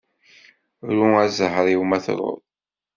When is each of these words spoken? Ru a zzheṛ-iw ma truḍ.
Ru 0.95 1.05
a 1.23 1.25
zzheṛ-iw 1.29 1.81
ma 1.85 1.97
truḍ. 2.05 2.39